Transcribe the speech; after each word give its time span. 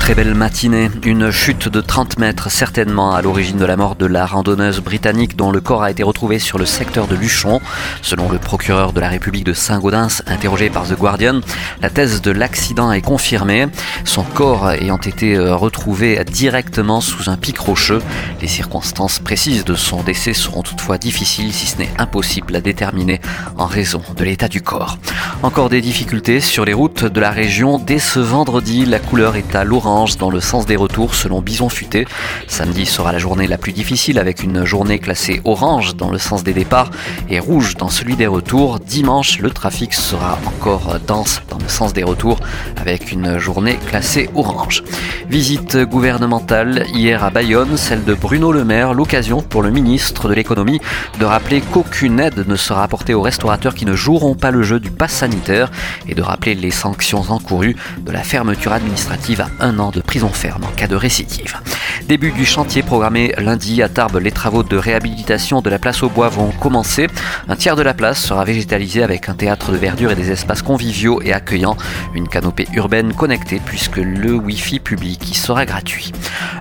Très 0.00 0.14
belle 0.14 0.34
matinée. 0.34 0.90
Une 1.04 1.30
chute 1.30 1.68
de 1.68 1.80
30 1.80 2.18
mètres, 2.18 2.50
certainement 2.50 3.14
à 3.14 3.22
l'origine 3.22 3.58
de 3.58 3.64
la 3.64 3.76
mort 3.76 3.94
de 3.94 4.06
la 4.06 4.26
randonneuse 4.26 4.80
britannique 4.80 5.36
dont 5.36 5.52
le 5.52 5.60
corps 5.60 5.84
a 5.84 5.90
été 5.90 6.02
retrouvé 6.02 6.40
sur 6.40 6.58
le 6.58 6.64
secteur 6.64 7.06
de 7.06 7.14
Luchon. 7.14 7.60
Selon 8.02 8.28
le 8.28 8.38
procureur 8.38 8.92
de 8.92 8.98
la 8.98 9.08
République 9.08 9.44
de 9.44 9.52
Saint-Gaudens, 9.52 10.22
interrogé 10.26 10.68
par 10.70 10.88
The 10.88 10.96
Guardian, 10.96 11.42
la 11.80 11.90
thèse 11.90 12.22
de 12.22 12.32
l'accident 12.32 12.90
est 12.90 13.02
confirmée. 13.02 13.68
Son 14.04 14.24
corps 14.24 14.70
ayant 14.70 14.96
été 14.96 15.36
euh, 15.36 15.54
retrouvé 15.54 16.24
directement 16.24 17.00
sous 17.00 17.30
un 17.30 17.36
pic 17.36 17.58
rocheux. 17.58 18.02
Les 18.40 18.48
circonstances 18.48 19.20
précises 19.20 19.64
de 19.64 19.74
son 19.74 20.02
décès 20.02 20.32
seront 20.32 20.62
toutefois 20.62 20.98
difficiles, 20.98 21.52
si 21.52 21.66
ce 21.66 21.78
n'est 21.78 21.90
impossible 21.98 22.56
à 22.56 22.60
déterminer 22.60 23.20
en 23.58 23.66
raison 23.66 24.02
de 24.16 24.24
l'état 24.24 24.48
du 24.48 24.62
corps. 24.62 24.98
Encore 25.42 25.68
des 25.68 25.82
difficultés 25.82 26.40
sur 26.40 26.64
les 26.64 26.72
routes 26.72 27.04
de 27.04 27.20
la 27.20 27.30
région. 27.30 27.78
Dès 27.78 27.98
ce 28.00 28.18
vendredi, 28.18 28.86
la 28.86 28.98
couleur 28.98 29.36
est 29.36 29.54
à 29.54 29.62
l'orange 29.62 29.89
dans 29.90 30.30
le 30.30 30.40
sens 30.40 30.66
des 30.66 30.76
retours 30.76 31.16
selon 31.16 31.42
Bison 31.42 31.68
Futé. 31.68 32.06
Samedi 32.46 32.86
sera 32.86 33.10
la 33.10 33.18
journée 33.18 33.48
la 33.48 33.58
plus 33.58 33.72
difficile 33.72 34.20
avec 34.20 34.44
une 34.44 34.64
journée 34.64 35.00
classée 35.00 35.40
orange 35.44 35.96
dans 35.96 36.10
le 36.10 36.18
sens 36.18 36.44
des 36.44 36.52
départs 36.52 36.90
et 37.28 37.40
rouge 37.40 37.74
dans 37.76 37.88
celui 37.88 38.14
des 38.14 38.28
retours. 38.28 38.78
Dimanche, 38.78 39.40
le 39.40 39.50
trafic 39.50 39.92
sera 39.92 40.38
encore 40.46 41.00
dense 41.08 41.42
dans 41.50 41.58
le 41.58 41.68
sens 41.68 41.92
des 41.92 42.04
retours 42.04 42.38
avec 42.76 43.10
une 43.10 43.38
journée 43.38 43.78
classée 43.88 44.30
orange. 44.36 44.84
Visite 45.28 45.76
gouvernementale 45.76 46.86
hier 46.94 47.24
à 47.24 47.30
Bayonne, 47.30 47.76
celle 47.76 48.04
de 48.04 48.14
Bruno 48.14 48.52
Le 48.52 48.64
Maire, 48.64 48.94
l'occasion 48.94 49.42
pour 49.42 49.62
le 49.62 49.70
ministre 49.70 50.28
de 50.28 50.34
l'économie 50.34 50.80
de 51.18 51.24
rappeler 51.24 51.62
qu'aucune 51.62 52.20
aide 52.20 52.46
ne 52.46 52.56
sera 52.56 52.84
apportée 52.84 53.14
aux 53.14 53.22
restaurateurs 53.22 53.74
qui 53.74 53.86
ne 53.86 53.96
joueront 53.96 54.36
pas 54.36 54.52
le 54.52 54.62
jeu 54.62 54.78
du 54.78 54.92
pass 54.92 55.12
sanitaire 55.12 55.70
et 56.06 56.14
de 56.14 56.22
rappeler 56.22 56.54
les 56.54 56.70
sanctions 56.70 57.22
encourues 57.28 57.76
de 57.98 58.12
la 58.12 58.22
fermeture 58.22 58.72
administrative 58.72 59.40
à 59.40 59.48
un 59.58 59.78
an 59.78 59.79
de 59.88 60.02
prison 60.02 60.28
ferme 60.28 60.64
en 60.64 60.70
cas 60.76 60.86
de 60.86 60.94
récidive. 60.94 61.56
Début 62.06 62.32
du 62.32 62.44
chantier 62.44 62.82
programmé 62.82 63.32
lundi 63.38 63.82
à 63.82 63.88
Tarbes, 63.88 64.18
les 64.18 64.30
travaux 64.30 64.62
de 64.62 64.76
réhabilitation 64.76 65.62
de 65.62 65.70
la 65.70 65.78
place 65.78 66.02
au 66.02 66.10
bois 66.10 66.28
vont 66.28 66.50
commencer. 66.50 67.06
Un 67.48 67.56
tiers 67.56 67.76
de 67.76 67.82
la 67.82 67.94
place 67.94 68.22
sera 68.22 68.44
végétalisé 68.44 69.02
avec 69.02 69.28
un 69.28 69.34
théâtre 69.34 69.72
de 69.72 69.78
verdure 69.78 70.10
et 70.10 70.14
des 70.14 70.30
espaces 70.30 70.60
conviviaux 70.60 71.22
et 71.22 71.32
accueillants. 71.32 71.76
Une 72.14 72.28
canopée 72.28 72.66
urbaine 72.74 73.14
connectée 73.14 73.60
puisque 73.64 73.96
le 73.96 74.34
Wi-Fi 74.34 74.80
public 74.80 75.30
y 75.30 75.34
sera 75.34 75.64
gratuit. 75.64 76.12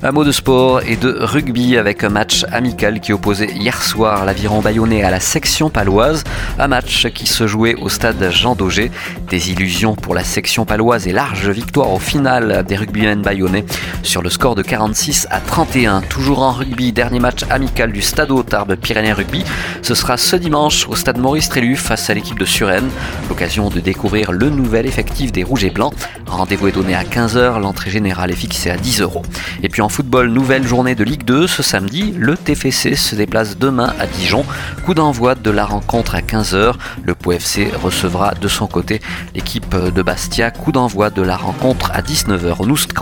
Un 0.01 0.11
mot 0.11 0.23
de 0.23 0.31
sport 0.31 0.81
et 0.87 0.95
de 0.95 1.17
rugby 1.19 1.77
avec 1.77 2.03
un 2.03 2.09
match 2.09 2.45
amical 2.51 3.01
qui 3.01 3.11
opposait 3.11 3.51
hier 3.51 3.81
soir 3.81 4.23
l'aviron 4.25 4.61
bayonnais 4.61 5.03
à 5.03 5.11
la 5.11 5.19
section 5.19 5.69
paloise. 5.69 6.23
Un 6.57 6.67
match 6.67 7.07
qui 7.13 7.27
se 7.27 7.47
jouait 7.47 7.75
au 7.75 7.89
stade 7.89 8.29
Jean 8.31 8.55
Daugé. 8.55 8.91
Des 9.27 9.51
illusions 9.51 9.95
pour 9.95 10.15
la 10.15 10.23
section 10.23 10.65
paloise 10.65 11.07
et 11.07 11.11
large 11.11 11.49
victoire 11.49 11.91
au 11.91 11.99
final 11.99 12.63
des 12.65 12.77
bayonnais 13.17 13.65
sur 14.03 14.21
le 14.21 14.29
score 14.29 14.55
de 14.55 14.61
46 14.61 15.27
à 15.29 15.39
31. 15.39 16.01
Toujours 16.01 16.43
en 16.43 16.51
rugby, 16.51 16.91
dernier 16.91 17.19
match 17.19 17.43
amical 17.49 17.91
du 17.91 18.01
Stade 18.01 18.29
Tarbes 18.45 18.75
Pyrénées 18.75 19.13
Rugby. 19.13 19.43
Ce 19.81 19.95
sera 19.95 20.17
ce 20.17 20.35
dimanche 20.35 20.87
au 20.87 20.95
stade 20.95 21.17
Maurice 21.17 21.49
Trélu 21.49 21.75
face 21.75 22.09
à 22.09 22.13
l'équipe 22.13 22.37
de 22.37 22.45
Suresnes. 22.45 22.89
L'occasion 23.27 23.69
de 23.69 23.79
découvrir 23.79 24.31
le 24.31 24.49
nouvel 24.49 24.85
effectif 24.85 25.31
des 25.31 25.43
Rouges 25.43 25.63
et 25.63 25.69
Blancs. 25.69 25.93
Rendez-vous 26.27 26.67
est 26.67 26.71
donné 26.71 26.95
à 26.95 27.03
15h, 27.03 27.59
l'entrée 27.59 27.89
générale 27.89 28.31
est 28.31 28.35
fixée 28.35 28.69
à 28.69 28.77
10 28.77 29.01
euros. 29.01 29.23
Et 29.63 29.69
puis 29.69 29.81
en 29.81 29.89
football, 29.89 30.29
nouvelle 30.29 30.65
journée 30.67 30.95
de 30.95 31.03
Ligue 31.03 31.23
2 31.23 31.47
ce 31.47 31.63
samedi. 31.63 32.13
Le 32.15 32.37
TFC 32.37 32.95
se 32.95 33.15
déplace 33.15 33.57
demain 33.57 33.93
à 33.99 34.05
Dijon. 34.05 34.45
Coup 34.85 34.93
d'envoi 34.93 35.35
de 35.35 35.49
la 35.49 35.65
rencontre 35.65 36.15
à 36.15 36.21
15h. 36.21 36.73
Le 37.03 37.15
POFC 37.15 37.71
recevra 37.81 38.33
de 38.35 38.47
son 38.47 38.67
côté 38.67 39.01
l'équipe 39.33 39.75
de 39.75 40.01
Bastia. 40.01 40.51
Coup 40.51 40.71
d'envoi 40.71 41.09
de 41.09 41.21
la 41.21 41.37
rencontre 41.37 41.91
à 41.93 42.01
19h 42.01 42.57
au 42.59 42.65
Noust 42.65 42.93